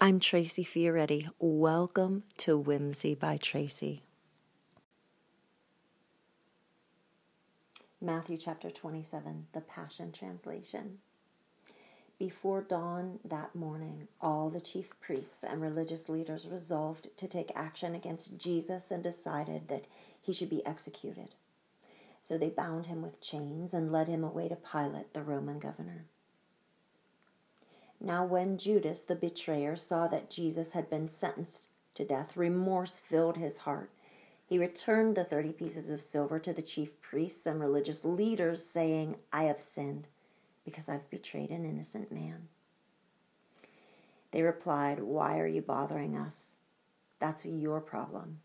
[0.00, 1.28] I'm Tracy Fioretti.
[1.40, 4.04] Welcome to Whimsy by Tracy.
[8.00, 10.98] Matthew chapter 27, the Passion Translation.
[12.16, 17.96] Before dawn that morning, all the chief priests and religious leaders resolved to take action
[17.96, 19.86] against Jesus and decided that
[20.20, 21.34] he should be executed.
[22.20, 26.04] So they bound him with chains and led him away to Pilate, the Roman governor.
[28.00, 33.36] Now, when Judas the betrayer saw that Jesus had been sentenced to death, remorse filled
[33.36, 33.90] his heart.
[34.46, 39.16] He returned the thirty pieces of silver to the chief priests and religious leaders, saying,
[39.32, 40.06] I have sinned
[40.64, 42.48] because I've betrayed an innocent man.
[44.30, 46.56] They replied, Why are you bothering us?
[47.18, 48.40] That's your problem.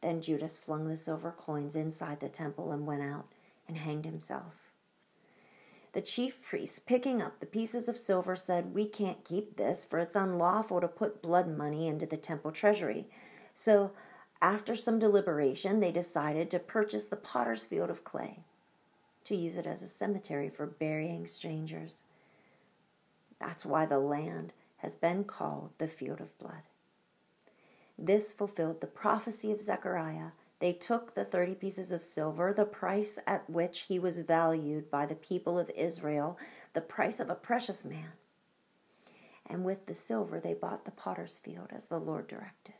[0.00, 3.26] Then Judas flung the silver coins inside the temple and went out
[3.66, 4.67] and hanged himself.
[5.92, 9.98] The chief priests, picking up the pieces of silver, said, We can't keep this, for
[9.98, 13.06] it's unlawful to put blood money into the temple treasury.
[13.54, 13.92] So,
[14.40, 18.44] after some deliberation, they decided to purchase the potter's field of clay
[19.24, 22.04] to use it as a cemetery for burying strangers.
[23.40, 26.62] That's why the land has been called the field of blood.
[27.98, 33.18] This fulfilled the prophecy of Zechariah they took the thirty pieces of silver, the price
[33.26, 36.38] at which he was valued by the people of Israel,
[36.72, 38.12] the price of a precious man.
[39.46, 42.74] And with the silver they bought the potter's field as the Lord directed.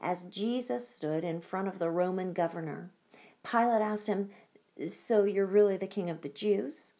[0.00, 2.90] As Jesus stood in front of the Roman governor,
[3.48, 4.30] Pilate asked him,
[4.86, 6.94] So you're really the king of the Jews?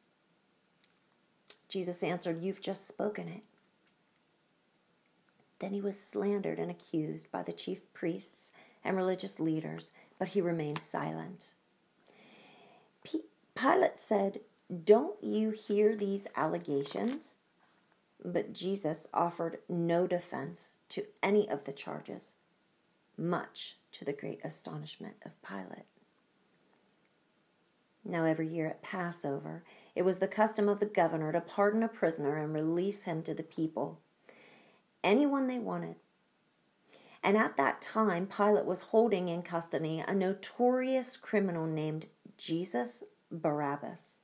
[1.69, 3.43] Jesus answered, You've just spoken it.
[5.59, 8.53] Then he was slandered and accused by the chief priests
[8.85, 11.55] and religious leaders, but he remained silent.
[13.05, 14.41] P- Pilate said,
[14.85, 17.37] Don't you hear these allegations?
[18.25, 22.35] But Jesus offered no defense to any of the charges,
[23.17, 25.87] much to the great astonishment of Pilate.
[28.05, 29.63] Now, every year at Passover,
[29.95, 33.35] it was the custom of the governor to pardon a prisoner and release him to
[33.35, 34.01] the people,
[35.05, 35.97] anyone they wanted.
[37.23, 42.07] And at that time, Pilate was holding in custody a notorious criminal named
[42.37, 44.19] Jesus Barabbas.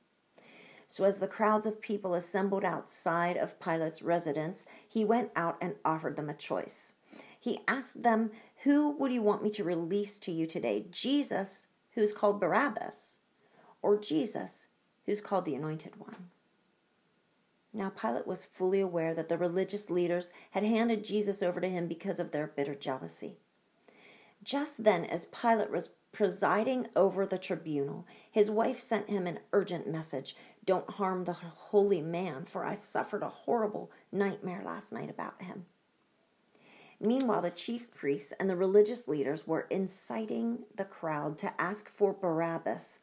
[0.87, 5.75] So, as the crowds of people assembled outside of Pilate's residence, he went out and
[5.85, 6.93] offered them a choice.
[7.39, 8.31] He asked them,
[8.63, 10.87] Who would you want me to release to you today?
[10.91, 13.19] Jesus, who's called Barabbas,
[13.81, 14.67] or Jesus,
[15.05, 16.29] who's called the Anointed One?
[17.73, 21.87] Now Pilate was fully aware that the religious leaders had handed Jesus over to him
[21.87, 23.37] because of their bitter jealousy.
[24.43, 29.87] Just then, as Pilate was presiding over the tribunal, his wife sent him an urgent
[29.87, 30.35] message
[30.65, 35.65] Don't harm the holy man, for I suffered a horrible nightmare last night about him.
[36.99, 42.13] Meanwhile, the chief priests and the religious leaders were inciting the crowd to ask for
[42.13, 42.99] Barabbas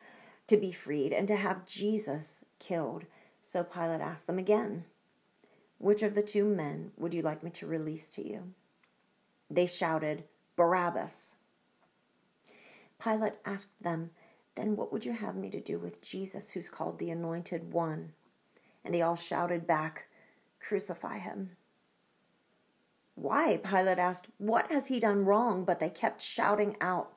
[0.49, 3.05] to be freed and to have Jesus killed
[3.47, 4.87] so Pilate asked them again,
[5.79, 8.55] Which of the two men would you like me to release to you?
[9.49, 10.25] They shouted,
[10.57, 11.37] Barabbas.
[13.01, 14.11] Pilate asked them,
[14.57, 18.15] Then what would you have me to do with Jesus, who's called the Anointed One?
[18.85, 20.09] And they all shouted back,
[20.59, 21.51] Crucify him.
[23.15, 23.59] Why?
[23.59, 25.65] Pilate asked, What has he done wrong?
[25.65, 27.13] But they kept shouting out,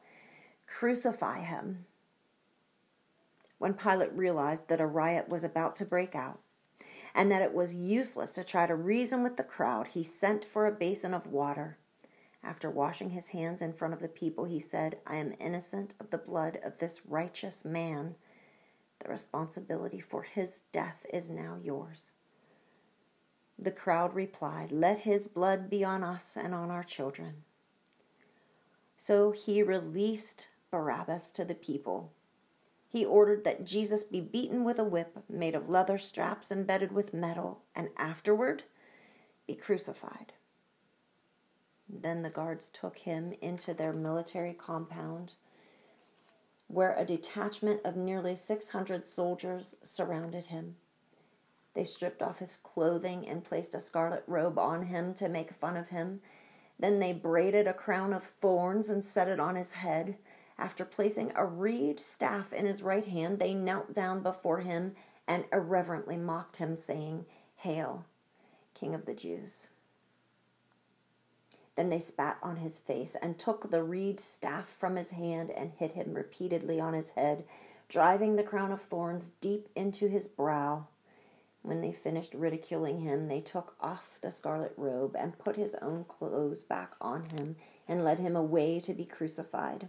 [0.67, 1.87] Crucify him
[3.59, 6.39] when Pilate realized that a riot was about to break out
[7.13, 10.65] and that it was useless to try to reason with the crowd, he sent for
[10.65, 11.77] a basin of water.
[12.43, 16.09] After washing his hands in front of the people, he said, I am innocent of
[16.09, 18.15] the blood of this righteous man.
[18.99, 22.11] The responsibility for his death is now yours.
[23.57, 27.43] The crowd replied, Let his blood be on us and on our children.
[28.95, 32.13] So he released Barabbas to the people
[32.91, 37.13] he ordered that Jesus be beaten with a whip made of leather straps embedded with
[37.13, 38.63] metal, and afterward
[39.47, 40.33] be crucified.
[41.87, 45.35] Then the guards took him into their military compound,
[46.67, 50.75] where a detachment of nearly 600 soldiers surrounded him.
[51.73, 55.77] They stripped off his clothing and placed a scarlet robe on him to make fun
[55.77, 56.21] of him.
[56.79, 60.17] Then they braided a crown of thorns and set it on his head.
[60.59, 64.93] After placing a reed staff in his right hand, they knelt down before him
[65.25, 67.25] and irreverently mocked him, saying,
[67.55, 68.05] Hail,
[68.73, 69.69] King of the Jews.
[71.75, 75.71] Then they spat on his face and took the reed staff from his hand and
[75.71, 77.45] hit him repeatedly on his head,
[77.87, 80.87] driving the crown of thorns deep into his brow.
[81.61, 86.03] When they finished ridiculing him, they took off the scarlet robe and put his own
[86.03, 87.55] clothes back on him
[87.87, 89.87] and led him away to be crucified.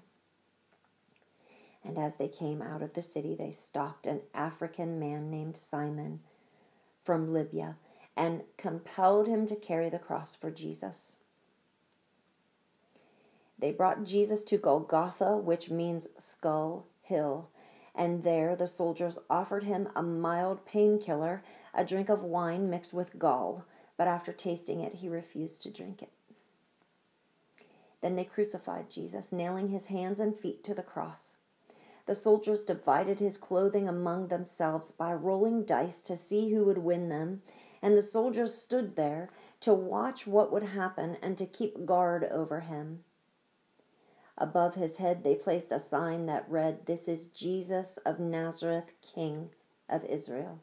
[1.84, 6.20] And as they came out of the city, they stopped an African man named Simon
[7.04, 7.76] from Libya
[8.16, 11.16] and compelled him to carry the cross for Jesus.
[13.58, 17.50] They brought Jesus to Golgotha, which means skull hill,
[17.94, 21.42] and there the soldiers offered him a mild painkiller,
[21.74, 23.64] a drink of wine mixed with gall,
[23.96, 26.10] but after tasting it, he refused to drink it.
[28.00, 31.36] Then they crucified Jesus, nailing his hands and feet to the cross.
[32.10, 37.08] The soldiers divided his clothing among themselves by rolling dice to see who would win
[37.08, 37.42] them,
[37.80, 39.30] and the soldiers stood there
[39.60, 43.04] to watch what would happen and to keep guard over him.
[44.36, 49.50] Above his head they placed a sign that read, This is Jesus of Nazareth, King
[49.88, 50.58] of Israel.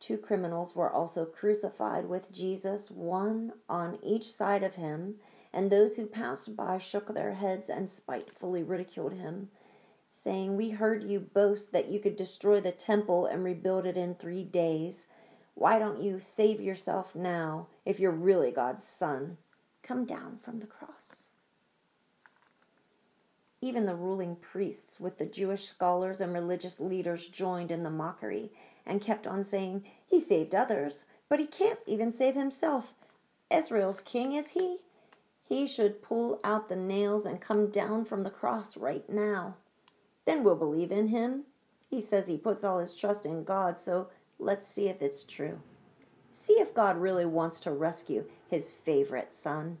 [0.00, 5.16] Two criminals were also crucified with Jesus, one on each side of him,
[5.52, 9.50] and those who passed by shook their heads and spitefully ridiculed him,
[10.18, 14.16] saying, We heard you boast that you could destroy the temple and rebuild it in
[14.16, 15.06] three days.
[15.54, 19.36] Why don't you save yourself now if you're really God's son?
[19.82, 21.28] Come down from the cross.
[23.60, 28.50] Even the ruling priests with the Jewish scholars and religious leaders joined in the mockery
[28.84, 32.92] and kept on saying, He saved others, but he can't even save himself.
[33.52, 34.78] Israel's king is he?
[35.44, 39.54] He should pull out the nails and come down from the cross right now.
[40.28, 41.44] Then we'll believe in him.
[41.88, 45.62] He says he puts all his trust in God, so let's see if it's true.
[46.30, 49.78] See if God really wants to rescue his favorite son.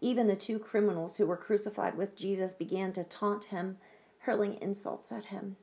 [0.00, 3.76] Even the two criminals who were crucified with Jesus began to taunt him,
[4.18, 5.54] hurling insults at him.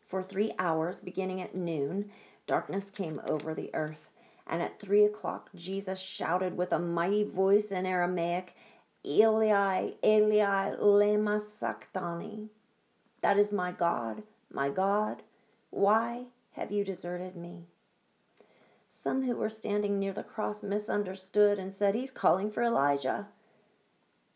[0.00, 2.10] For three hours, beginning at noon,
[2.48, 4.10] darkness came over the earth.
[4.48, 8.56] And at three o'clock, Jesus shouted with a mighty voice in Aramaic,
[9.06, 12.48] Eli, Eli, lema sabachthani.
[13.20, 15.22] That is my God, my God,
[15.70, 17.66] why have you deserted me?
[18.88, 23.28] Some who were standing near the cross misunderstood and said, He's calling for Elijah.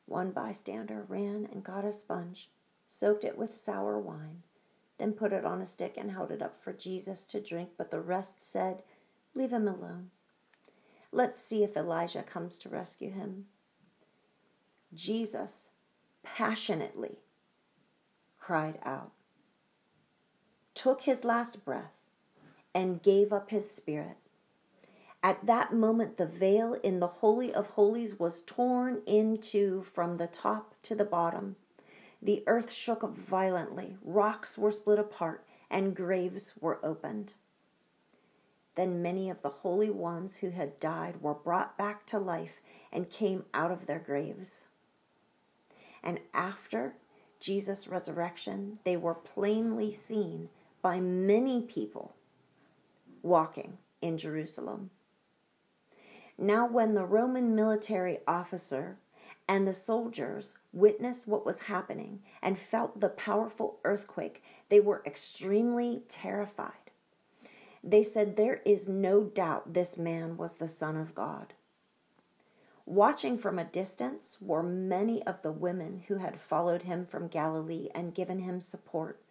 [0.06, 2.50] One bystander ran and got a sponge,
[2.86, 4.42] soaked it with sour wine,
[4.98, 7.90] then put it on a stick and held it up for Jesus to drink, but
[7.90, 8.82] the rest said,
[9.34, 10.10] Leave him alone.
[11.12, 13.46] Let's see if Elijah comes to rescue him.
[14.94, 15.70] Jesus
[16.22, 17.18] passionately
[18.38, 19.12] cried out,
[20.74, 21.92] took his last breath,
[22.74, 24.16] and gave up his spirit.
[25.22, 30.16] At that moment, the veil in the Holy of Holies was torn in two from
[30.16, 31.56] the top to the bottom.
[32.20, 37.34] The earth shook violently, rocks were split apart, and graves were opened.
[38.74, 42.60] Then many of the holy ones who had died were brought back to life
[42.90, 44.66] and came out of their graves.
[46.02, 46.94] And after
[47.40, 50.48] Jesus' resurrection, they were plainly seen
[50.82, 52.14] by many people
[53.22, 54.90] walking in Jerusalem.
[56.38, 58.96] Now, when the Roman military officer
[59.46, 66.02] and the soldiers witnessed what was happening and felt the powerful earthquake, they were extremely
[66.08, 66.90] terrified.
[67.82, 71.52] They said, There is no doubt this man was the Son of God.
[72.86, 77.88] Watching from a distance were many of the women who had followed him from Galilee
[77.94, 79.22] and given him support.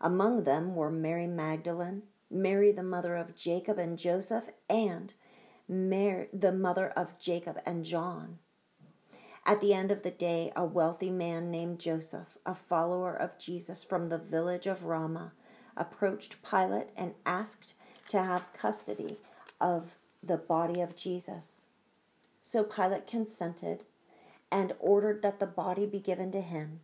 [0.00, 5.14] Among them were Mary Magdalene, Mary the mother of Jacob and Joseph, and
[5.68, 8.38] Mary, the mother of Jacob and John.
[9.46, 13.84] At the end of the day, a wealthy man named Joseph, a follower of Jesus
[13.84, 15.32] from the village of Ramah,
[15.76, 17.74] approached Pilate and asked
[18.08, 19.18] to have custody
[19.60, 21.66] of the body of Jesus.
[22.46, 23.84] So Pilate consented
[24.52, 26.80] and ordered that the body be given to him.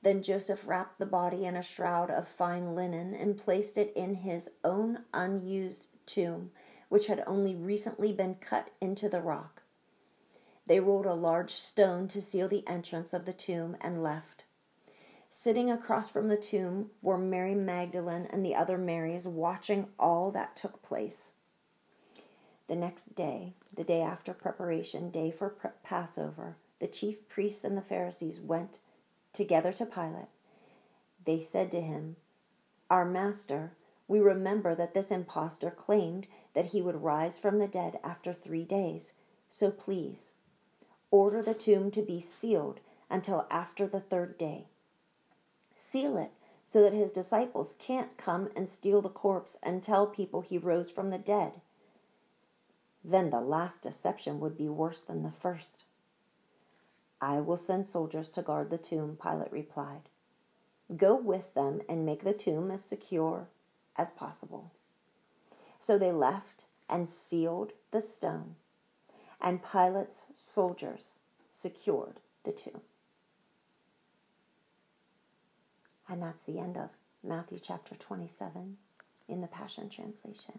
[0.00, 4.14] Then Joseph wrapped the body in a shroud of fine linen and placed it in
[4.14, 6.52] his own unused tomb
[6.88, 9.64] which had only recently been cut into the rock.
[10.68, 14.44] They rolled a large stone to seal the entrance of the tomb and left.
[15.28, 20.54] Sitting across from the tomb were Mary Magdalene and the other Marys watching all that
[20.54, 21.32] took place.
[22.68, 25.50] The next day, the day after preparation day for
[25.84, 28.80] Passover, the chief priests and the Pharisees went
[29.32, 30.28] together to Pilate.
[31.24, 32.16] They said to him,
[32.90, 33.76] Our master,
[34.08, 38.64] we remember that this impostor claimed that he would rise from the dead after three
[38.64, 39.14] days.
[39.48, 40.34] So please,
[41.10, 44.66] order the tomb to be sealed until after the third day.
[45.74, 46.32] Seal it
[46.64, 50.90] so that his disciples can't come and steal the corpse and tell people he rose
[50.90, 51.60] from the dead.
[53.08, 55.84] Then the last deception would be worse than the first.
[57.20, 60.08] I will send soldiers to guard the tomb, Pilate replied.
[60.94, 63.46] Go with them and make the tomb as secure
[63.94, 64.72] as possible.
[65.78, 68.56] So they left and sealed the stone,
[69.40, 72.80] and Pilate's soldiers secured the tomb.
[76.08, 76.90] And that's the end of
[77.22, 78.78] Matthew chapter 27
[79.28, 80.58] in the Passion Translation.